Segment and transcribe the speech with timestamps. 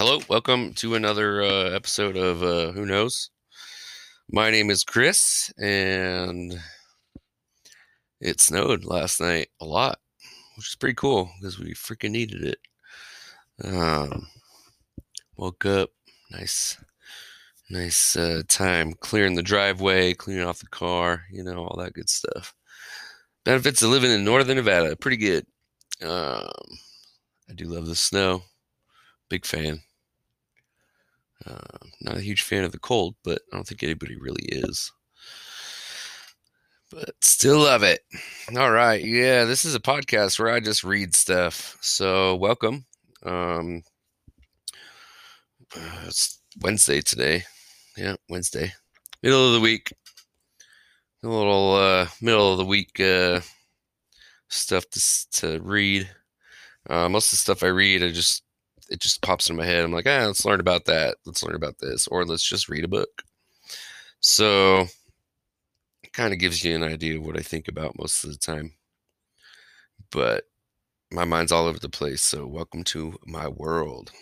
[0.00, 3.28] Hello, welcome to another uh, episode of uh, Who Knows.
[4.30, 6.58] My name is Chris, and
[8.18, 9.98] it snowed last night a lot,
[10.56, 12.58] which is pretty cool because we freaking needed it.
[13.62, 14.26] Um,
[15.36, 15.90] woke up,
[16.30, 16.82] nice,
[17.68, 22.08] nice uh, time clearing the driveway, cleaning off the car, you know, all that good
[22.08, 22.54] stuff.
[23.44, 25.44] Benefits of living in northern Nevada, pretty good.
[26.02, 26.48] Um,
[27.50, 28.44] I do love the snow,
[29.28, 29.82] big fan.
[31.46, 34.92] Uh, not a huge fan of the cold, but I don't think anybody really is.
[36.90, 38.00] But still love it.
[38.56, 39.02] All right.
[39.02, 41.78] Yeah, this is a podcast where I just read stuff.
[41.80, 42.84] So, welcome.
[43.24, 43.82] Um,
[46.06, 47.44] it's Wednesday today.
[47.96, 48.72] Yeah, Wednesday.
[49.22, 49.92] Middle of the week.
[51.22, 53.40] A little uh, middle of the week uh,
[54.48, 56.08] stuff to, to read.
[56.88, 58.42] Uh, most of the stuff I read, I just
[58.90, 59.84] it just pops in my head.
[59.84, 61.16] I'm like, ah, let's learn about that.
[61.24, 63.22] Let's learn about this, or let's just read a book.
[64.20, 64.86] So
[66.02, 68.38] it kind of gives you an idea of what I think about most of the
[68.38, 68.72] time.
[70.10, 70.44] But
[71.12, 72.22] my mind's all over the place.
[72.22, 74.12] So welcome to my world.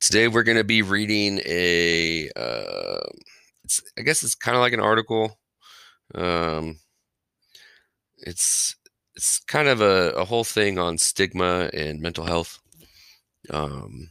[0.00, 2.30] Today we're going to be reading a.
[2.36, 3.08] Uh,
[3.64, 5.38] it's I guess it's kind of like an article.
[6.14, 6.78] Um,
[8.18, 8.76] it's
[9.14, 12.59] it's kind of a, a whole thing on stigma and mental health.
[13.50, 14.10] Um,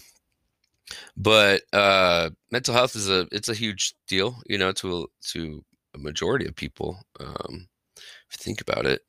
[1.17, 5.63] But uh, mental health is a it's a huge deal, you know, to a, to
[5.93, 6.97] a majority of people.
[7.19, 9.02] Um, if you think about it,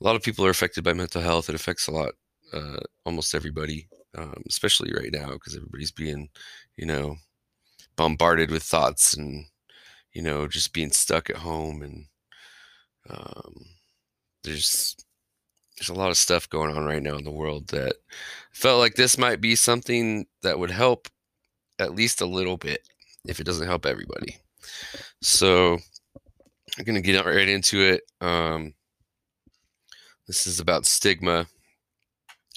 [0.00, 1.48] a lot of people are affected by mental health.
[1.48, 2.14] It affects a lot,
[2.52, 6.28] uh, almost everybody, um, especially right now because everybody's being,
[6.76, 7.16] you know,
[7.96, 9.46] bombarded with thoughts and
[10.12, 12.06] you know just being stuck at home and
[13.10, 13.66] um,
[14.42, 14.96] there's
[15.76, 17.96] there's a lot of stuff going on right now in the world that
[18.52, 21.08] felt like this might be something that would help
[21.78, 22.80] at least a little bit
[23.26, 24.36] if it doesn't help everybody.
[25.20, 25.78] So
[26.78, 28.02] i'm going to get right into it.
[28.20, 28.74] Um,
[30.26, 31.46] this is about stigma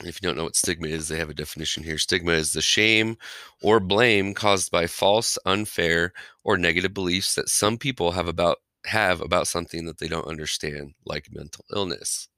[0.04, 1.98] if you don't know what stigma is, they have a definition here.
[1.98, 3.18] Stigma is the shame
[3.62, 6.14] or blame caused by false, unfair,
[6.44, 10.94] or negative beliefs that some people have about have about something that they don't understand,
[11.06, 12.30] like mental illness.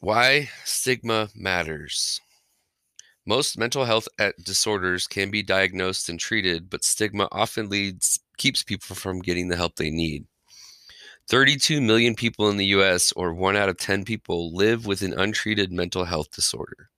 [0.00, 2.20] Why stigma matters.
[3.24, 8.62] Most mental health eh, disorders can be diagnosed and treated, but stigma often leads keeps
[8.62, 10.26] people from getting the help they need.
[11.28, 15.12] 32 million people in the US, or one out of 10 people, live with an
[15.12, 16.90] untreated mental health disorder.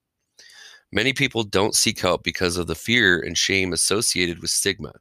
[0.93, 4.93] Many people don't seek help because of the fear and shame associated with stigma.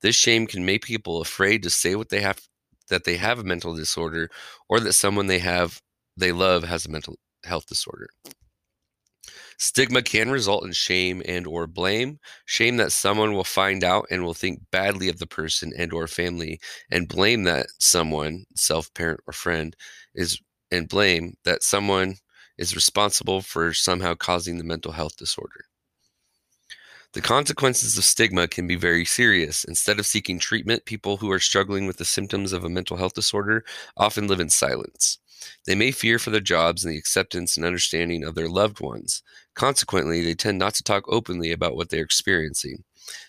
[0.00, 2.40] This shame can make people afraid to say what they have
[2.88, 4.30] that they have a mental disorder
[4.68, 5.80] or that someone they have
[6.16, 8.08] they love has a mental health disorder.
[9.58, 14.24] Stigma can result in shame and or blame, shame that someone will find out and
[14.24, 16.60] will think badly of the person and or family
[16.90, 19.76] and blame that someone, self-parent or friend
[20.14, 22.16] is and blame that someone
[22.58, 25.66] is responsible for somehow causing the mental health disorder.
[27.12, 29.62] The consequences of stigma can be very serious.
[29.62, 33.14] Instead of seeking treatment, people who are struggling with the symptoms of a mental health
[33.14, 33.64] disorder
[33.96, 35.18] often live in silence.
[35.64, 39.22] They may fear for their jobs and the acceptance and understanding of their loved ones.
[39.54, 42.84] Consequently, they tend not to talk openly about what they're experiencing.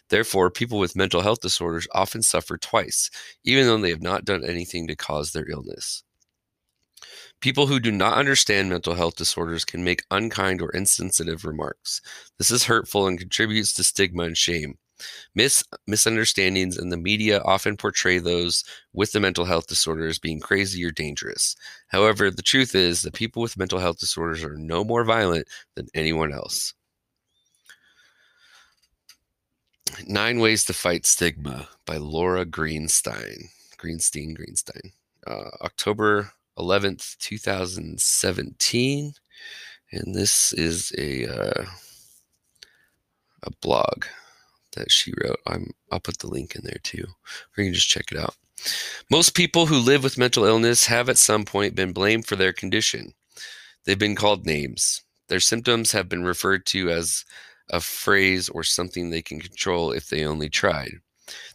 [0.09, 3.09] Therefore, people with mental health disorders often suffer twice,
[3.43, 6.03] even though they have not done anything to cause their illness.
[7.41, 12.01] People who do not understand mental health disorders can make unkind or insensitive remarks.
[12.37, 14.77] This is hurtful and contributes to stigma and shame.
[15.35, 20.39] Mis- misunderstandings in the media often portray those with the mental health disorder as being
[20.39, 21.55] crazy or dangerous.
[21.87, 25.87] However, the truth is that people with mental health disorders are no more violent than
[25.93, 26.73] anyone else.
[30.07, 33.49] Nine Ways to Fight Stigma by Laura Greenstein.
[33.77, 34.91] Greenstein, Greenstein.
[35.25, 39.13] Uh, October 11th, 2017.
[39.91, 41.65] And this is a, uh,
[43.43, 44.05] a blog
[44.75, 45.39] that she wrote.
[45.47, 47.05] I'm, I'll put the link in there too,
[47.57, 48.35] or you can just check it out.
[49.11, 52.53] Most people who live with mental illness have at some point been blamed for their
[52.53, 53.13] condition.
[53.85, 55.01] They've been called names.
[55.27, 57.25] Their symptoms have been referred to as
[57.69, 60.99] a phrase or something they can control if they only tried.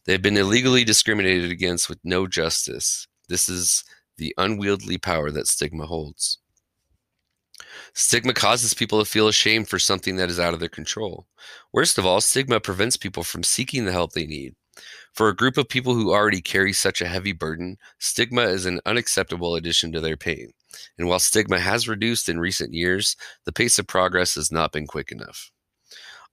[0.04, 3.06] They've been illegally discriminated against with no justice.
[3.28, 3.84] This is
[4.16, 6.38] the unwieldy power that stigma holds.
[7.94, 11.26] Stigma causes people to feel ashamed for something that is out of their control.
[11.72, 14.54] Worst of all, stigma prevents people from seeking the help they need.
[15.12, 18.80] For a group of people who already carry such a heavy burden, stigma is an
[18.86, 20.52] unacceptable addition to their pain.
[20.98, 24.86] And while stigma has reduced in recent years, the pace of progress has not been
[24.86, 25.50] quick enough.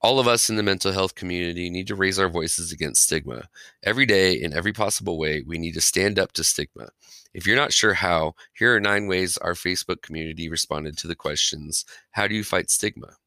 [0.02, 3.50] All of us in the mental health community need to raise our voices against stigma.
[3.84, 6.90] Every day, in every possible way, we need to stand up to stigma.
[7.34, 11.16] If you're not sure how, here are nine ways our Facebook community responded to the
[11.16, 13.18] questions How do you fight stigma?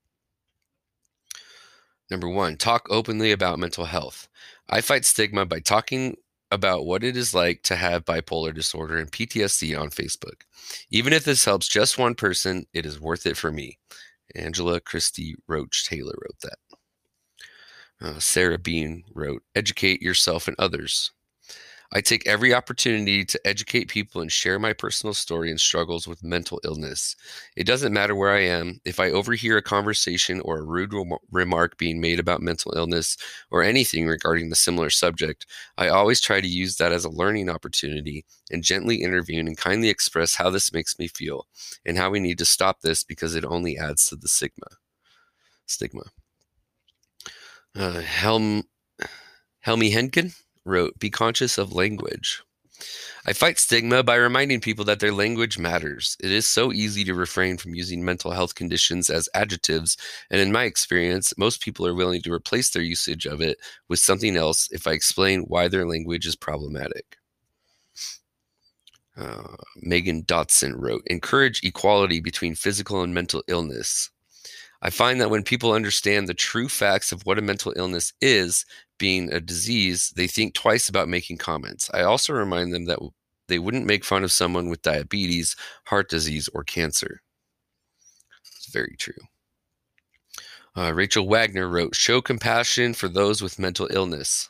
[2.11, 4.29] Number one, talk openly about mental health.
[4.69, 6.17] I fight stigma by talking
[6.51, 10.43] about what it is like to have bipolar disorder and PTSD on Facebook.
[10.91, 13.79] Even if this helps just one person, it is worth it for me.
[14.35, 16.59] Angela Christie Roach Taylor wrote that.
[18.01, 21.13] Uh, Sarah Bean wrote, Educate yourself and others.
[21.93, 26.23] I take every opportunity to educate people and share my personal story and struggles with
[26.23, 27.17] mental illness.
[27.57, 28.81] It doesn't matter where I am.
[28.85, 33.17] If I overhear a conversation or a rude rem- remark being made about mental illness
[33.51, 35.47] or anything regarding the similar subject,
[35.79, 39.89] I always try to use that as a learning opportunity and gently intervene and kindly
[39.89, 41.49] express how this makes me feel
[41.85, 44.67] and how we need to stop this because it only adds to the stigma.
[45.67, 46.03] Stigma.
[47.75, 48.65] Uh, Helm
[49.61, 50.35] Helmy Henkin
[50.71, 52.43] wrote, Be conscious of language.
[53.27, 56.17] I fight stigma by reminding people that their language matters.
[56.21, 59.99] It is so easy to refrain from using mental health conditions as adjectives,
[60.31, 63.59] and in my experience, most people are willing to replace their usage of it
[63.89, 67.19] with something else if I explain why their language is problematic.
[69.17, 74.11] Uh, Megan Dotson wrote, Encourage equality between physical and mental illness.
[74.83, 78.65] I find that when people understand the true facts of what a mental illness is,
[78.99, 81.91] being a disease, they think twice about making comments.
[81.93, 82.99] I also remind them that
[83.49, 85.57] they wouldn't make fun of someone with diabetes,
[85.87, 87.21] heart disease, or cancer.
[88.57, 89.15] It's very true.
[90.77, 94.49] Uh, Rachel Wagner wrote, Show compassion for those with mental illness.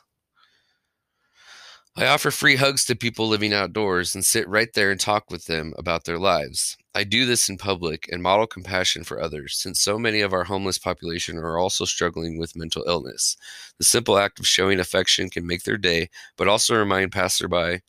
[1.95, 5.45] I offer free hugs to people living outdoors and sit right there and talk with
[5.45, 6.77] them about their lives.
[6.93, 10.43] I do this in public and model compassion for others, since so many of our
[10.43, 13.37] homeless population are also struggling with mental illness.
[13.77, 17.81] The simple act of showing affection can make their day, but also remind passerby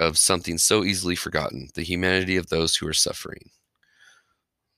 [0.00, 3.50] of something so easily forgotten the humanity of those who are suffering.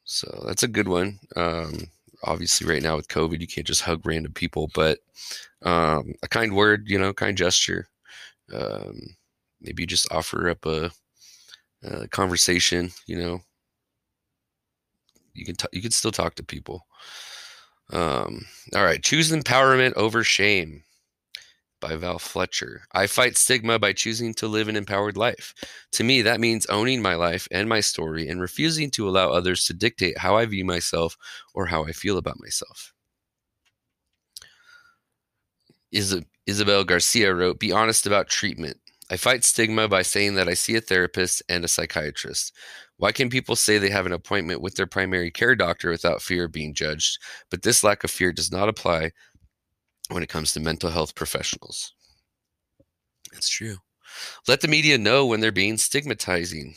[0.05, 1.19] So that's a good one.
[1.37, 1.89] Um,
[2.25, 4.99] obviously, right now with COVID, you can't just hug random people, but
[5.63, 7.89] um, a kind word, you know, kind gesture
[8.53, 9.17] um,
[9.61, 10.91] maybe just offer up a,
[11.87, 12.91] a, conversation.
[13.06, 13.41] You know,
[15.35, 16.87] you can t- you can still talk to people.
[17.93, 18.44] Um,
[18.75, 20.83] all right, choose empowerment over shame
[21.81, 22.83] by Val Fletcher.
[22.93, 25.55] I fight stigma by choosing to live an empowered life.
[25.93, 29.65] To me, that means owning my life and my story and refusing to allow others
[29.65, 31.17] to dictate how I view myself
[31.55, 32.93] or how I feel about myself.
[35.93, 38.79] Is Isabel Garcia wrote, Be honest about treatment.
[39.11, 42.53] I fight stigma by saying that I see a therapist and a psychiatrist.
[42.97, 46.44] Why can people say they have an appointment with their primary care doctor without fear
[46.44, 47.19] of being judged?
[47.50, 49.12] But this lack of fear does not apply
[50.08, 51.94] when it comes to mental health professionals.
[53.32, 53.76] That's true.
[54.49, 56.75] Let the media know when they're being stigmatizing.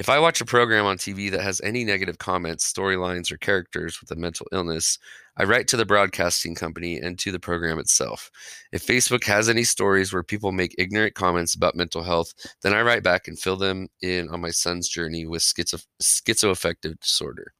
[0.00, 4.00] If I watch a program on TV that has any negative comments, storylines, or characters
[4.00, 4.98] with a mental illness,
[5.36, 8.30] I write to the broadcasting company and to the program itself.
[8.72, 12.80] If Facebook has any stories where people make ignorant comments about mental health, then I
[12.80, 17.52] write back and fill them in on my son's journey with schizo- schizoaffective disorder.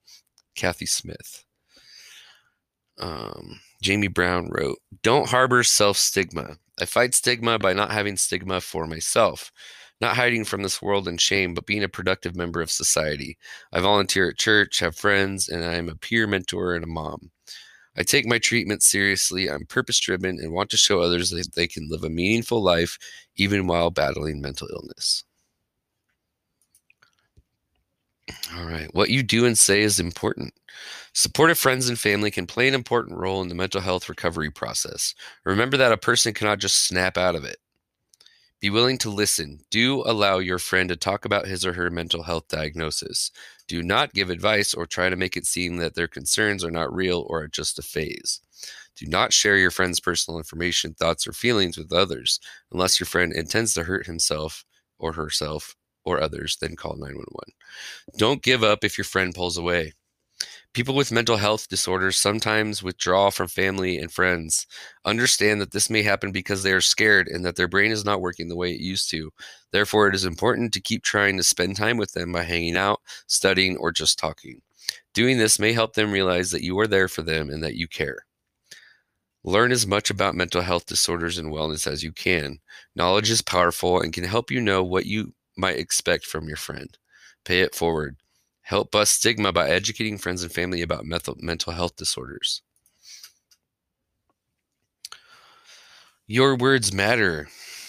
[0.57, 1.45] Kathy Smith.
[2.99, 6.57] Um, Jamie Brown wrote, Don't harbor self stigma.
[6.81, 9.53] I fight stigma by not having stigma for myself
[10.01, 13.37] not hiding from this world in shame, but being a productive member of society.
[13.73, 17.31] I volunteer at church, have friends, and I am a peer mentor and a mom.
[17.97, 19.51] I take my treatment seriously.
[19.51, 22.99] I'm purpose driven and want to show others that they can live a meaningful life
[23.37, 25.25] even while battling mental illness.
[28.57, 28.89] All right.
[28.95, 30.55] What you do and say is important.
[31.13, 35.15] Supportive friends and family can play an important role in the mental health recovery process.
[35.45, 37.57] Remember that a person cannot just snap out of it.
[38.61, 39.61] Be willing to listen.
[39.71, 43.31] Do allow your friend to talk about his or her mental health diagnosis.
[43.67, 46.95] Do not give advice or try to make it seem that their concerns are not
[46.95, 48.41] real or are just a phase.
[48.97, 52.39] Do not share your friend's personal information, thoughts, or feelings with others
[52.71, 54.67] unless your friend intends to hurt himself
[54.99, 55.75] or herself
[56.05, 57.55] or others, then call 911.
[58.19, 59.95] Don't give up if your friend pulls away.
[60.73, 64.69] People with mental health disorders sometimes withdraw from family and friends.
[65.05, 68.21] Understand that this may happen because they are scared and that their brain is not
[68.21, 69.33] working the way it used to.
[69.73, 73.01] Therefore, it is important to keep trying to spend time with them by hanging out,
[73.27, 74.63] studying, or just talking.
[75.13, 77.89] Doing this may help them realize that you are there for them and that you
[77.89, 78.25] care.
[79.43, 82.61] Learn as much about mental health disorders and wellness as you can.
[82.95, 86.97] Knowledge is powerful and can help you know what you might expect from your friend.
[87.45, 88.17] Pay it forward.
[88.71, 92.63] Help bust stigma by educating friends and family about mental health disorders.
[96.29, 97.49] Your words matter.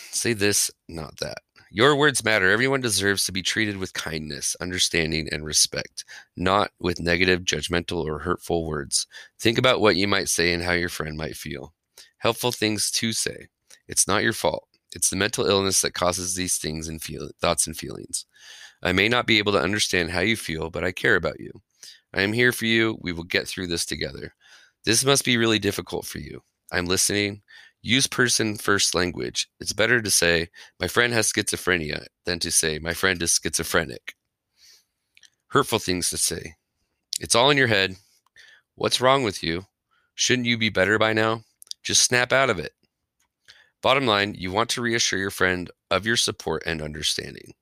[0.10, 1.38] Say this, not that.
[1.70, 2.50] Your words matter.
[2.50, 6.04] Everyone deserves to be treated with kindness, understanding, and respect,
[6.36, 9.06] not with negative, judgmental, or hurtful words.
[9.40, 11.76] Think about what you might say and how your friend might feel.
[12.18, 13.50] Helpful things to say.
[13.88, 14.68] It's not your fault.
[14.94, 18.26] It's the mental illness that causes these things and feel thoughts and feelings.
[18.84, 21.52] I may not be able to understand how you feel, but I care about you.
[22.14, 22.98] I am here for you.
[23.02, 24.34] We will get through this together.
[24.84, 26.42] This must be really difficult for you.
[26.72, 27.42] I'm listening.
[27.84, 29.50] Use person first language.
[29.60, 34.16] It's better to say, my friend has schizophrenia, than to say, my friend is schizophrenic.
[35.48, 36.56] Hurtful things to say.
[37.20, 37.96] It's all in your head.
[38.76, 39.66] What's wrong with you?
[40.16, 41.44] Shouldn't you be better by now?
[41.84, 42.74] Just snap out of it.
[43.82, 47.54] Bottom line, you want to reassure your friend of your support and understanding.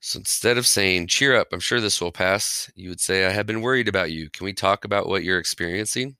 [0.00, 3.30] So instead of saying, cheer up, I'm sure this will pass, you would say, I
[3.30, 4.28] have been worried about you.
[4.30, 6.16] Can we talk about what you're experiencing?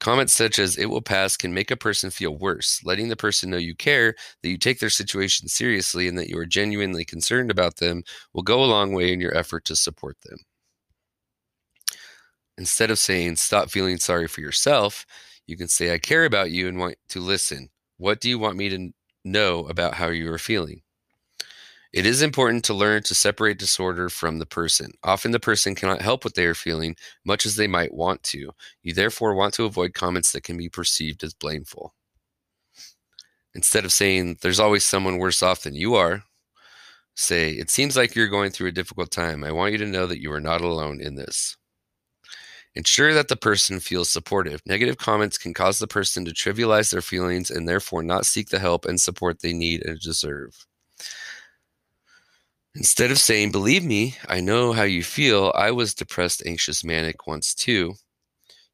[0.00, 2.80] Comments such as it will pass can make a person feel worse.
[2.84, 6.38] Letting the person know you care, that you take their situation seriously, and that you
[6.38, 10.16] are genuinely concerned about them will go a long way in your effort to support
[10.22, 10.38] them.
[12.56, 15.04] Instead of saying, stop feeling sorry for yourself,
[15.48, 17.70] you can say, I care about you and want to listen.
[17.96, 18.90] What do you want me to
[19.24, 20.82] know about how you are feeling?
[21.90, 24.92] It is important to learn to separate disorder from the person.
[25.02, 28.50] Often the person cannot help what they are feeling, much as they might want to.
[28.82, 31.94] You therefore want to avoid comments that can be perceived as blameful.
[33.54, 36.22] Instead of saying, there's always someone worse off than you are,
[37.14, 39.42] say, it seems like you're going through a difficult time.
[39.42, 41.57] I want you to know that you are not alone in this.
[42.74, 44.62] Ensure that the person feels supportive.
[44.66, 48.58] Negative comments can cause the person to trivialize their feelings and therefore not seek the
[48.58, 50.66] help and support they need and deserve.
[52.74, 57.26] Instead of saying, Believe me, I know how you feel, I was depressed, anxious, manic
[57.26, 57.94] once too,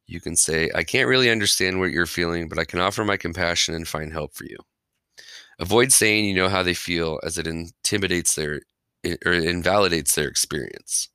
[0.07, 3.17] you can say, I can't really understand what you're feeling, but I can offer my
[3.17, 4.59] compassion and find help for you.
[5.59, 8.61] Avoid saying you know how they feel as it intimidates their
[9.27, 11.09] or invalidates their experience.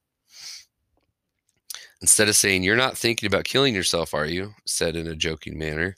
[2.02, 4.54] Instead of saying, You're not thinking about killing yourself, are you?
[4.66, 5.98] said in a joking manner.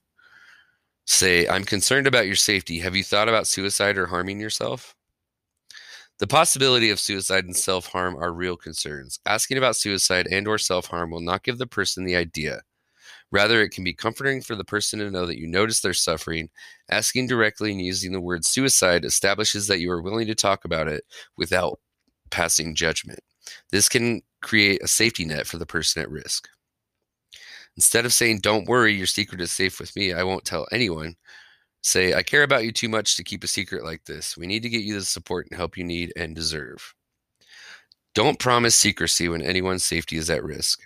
[1.05, 2.79] Say, I'm concerned about your safety.
[2.79, 4.95] Have you thought about suicide or harming yourself?
[6.19, 9.19] The possibility of suicide and self-harm are real concerns.
[9.25, 12.61] Asking about suicide and or self-harm will not give the person the idea.
[13.31, 16.49] Rather, it can be comforting for the person to know that you notice their suffering.
[16.89, 20.87] Asking directly and using the word suicide establishes that you are willing to talk about
[20.87, 21.03] it
[21.37, 21.79] without
[22.29, 23.19] passing judgment.
[23.71, 26.47] This can create a safety net for the person at risk.
[27.77, 31.15] Instead of saying, Don't worry, your secret is safe with me, I won't tell anyone,
[31.83, 34.37] Say, I care about you too much to keep a secret like this.
[34.37, 36.93] We need to get you the support and help you need and deserve.
[38.13, 40.81] Don't promise secrecy when anyone's safety is at risk.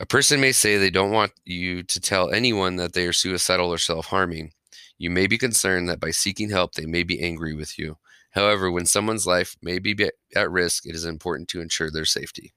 [0.00, 3.72] A person may say they don't want you to tell anyone that they are suicidal
[3.72, 4.52] or self harming.
[4.98, 7.96] You may be concerned that by seeking help, they may be angry with you.
[8.38, 9.96] However, when someone's life may be
[10.34, 12.54] at risk, it is important to ensure their safety.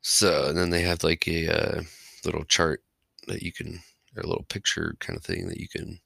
[0.00, 1.78] So, and then they have like a.
[1.78, 1.82] Uh,
[2.24, 2.82] little chart
[3.26, 3.80] that you can,
[4.16, 5.98] or a little picture kind of thing that you can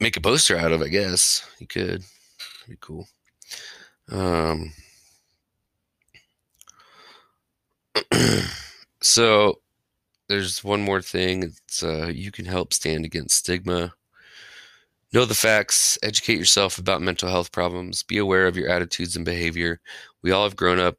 [0.00, 0.82] make a poster out of.
[0.82, 2.02] I guess you could.
[2.60, 3.06] That'd be cool.
[4.10, 4.72] Um,
[9.02, 9.60] so
[10.28, 11.44] there's one more thing.
[11.44, 13.94] It's uh, you can help stand against stigma.
[15.12, 15.98] Know the facts.
[16.02, 18.02] Educate yourself about mental health problems.
[18.02, 19.80] Be aware of your attitudes and behavior.
[20.22, 20.96] We all have grown up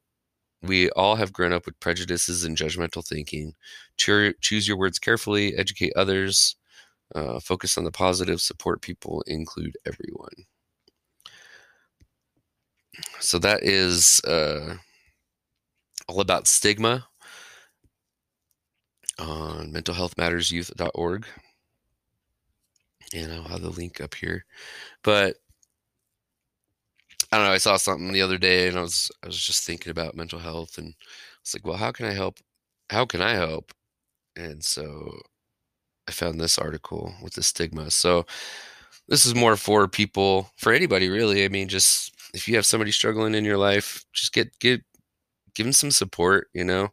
[0.62, 3.54] we all have grown up with prejudices and judgmental thinking.
[3.98, 6.56] choose your words carefully, educate others,
[7.14, 10.34] uh, focus on the positive, support people, include everyone.
[13.20, 14.76] So that is uh,
[16.08, 17.08] all about stigma
[19.20, 21.26] on mentalhealthmattersyouth.org.
[23.14, 24.46] And I'll have the link up here.
[25.04, 25.38] But
[27.32, 27.54] I don't know.
[27.54, 30.40] I saw something the other day, and I was I was just thinking about mental
[30.40, 30.94] health, and
[31.42, 32.38] it's like, well, how can I help?
[32.90, 33.74] How can I help?
[34.36, 35.20] And so
[36.08, 37.92] I found this article with the stigma.
[37.92, 38.26] So
[39.08, 41.46] this is more for people, for anybody really.
[41.46, 44.82] I mean, just if you have somebody struggling in your life, just get get
[45.56, 46.50] give them some support.
[46.54, 46.90] You know,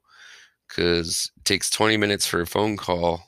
[0.73, 3.23] because it takes 20 minutes for a phone call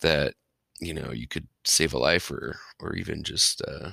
[0.00, 0.34] that
[0.80, 3.90] you know you could save a life or or even just uh,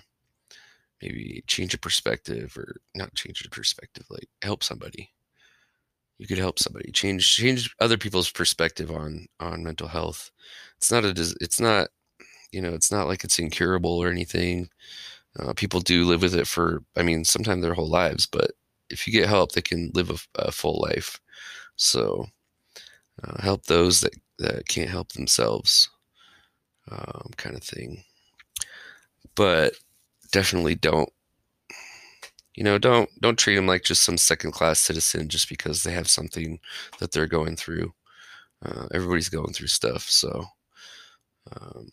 [1.01, 5.11] maybe change a perspective or not change a perspective, like help somebody.
[6.17, 6.91] you could help somebody.
[6.91, 10.31] Change change other people's perspective on on mental health.
[10.77, 11.09] It's not a
[11.41, 11.89] it's not
[12.51, 14.69] you know it's not like it's incurable or anything.
[15.39, 18.51] Uh, people do live with it for i mean sometimes their whole lives but
[18.89, 20.17] if you get help they can live a,
[20.47, 21.19] a full life.
[21.77, 22.27] So
[23.23, 25.89] uh, help those that that can't help themselves
[26.91, 28.03] um, kind of thing.
[29.35, 29.73] But
[30.31, 31.09] definitely don't
[32.55, 35.91] you know don't don't treat them like just some second class citizen just because they
[35.91, 36.59] have something
[36.99, 37.93] that they're going through.
[38.65, 40.45] Uh, everybody's going through stuff so
[41.51, 41.89] um,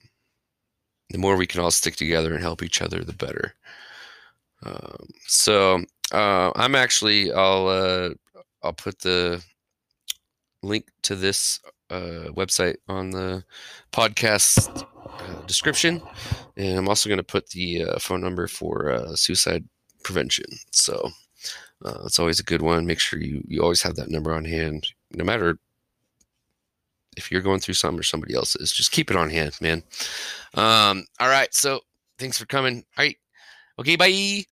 [1.11, 3.55] the more we can all stick together and help each other the better.
[4.65, 5.83] Um, so
[6.13, 8.11] uh, i'm actually i'll uh,
[8.63, 9.43] i'll put the
[10.63, 13.43] link to this uh, website on the
[13.93, 16.01] podcast uh, description
[16.57, 19.65] and i'm also going to put the uh, phone number for suicide
[20.03, 20.47] prevention.
[20.73, 21.11] So
[21.85, 22.87] uh, it's always a good one.
[22.87, 25.59] Make sure you you always have that number on hand, no matter
[27.17, 28.73] if you're going through something or somebody else is.
[28.73, 29.83] Just keep it on hand, man.
[30.55, 31.53] Um, all right.
[31.55, 31.81] So
[32.19, 32.85] thanks for coming.
[32.99, 33.17] All right.
[33.79, 33.97] Okay.
[33.97, 34.45] Bye.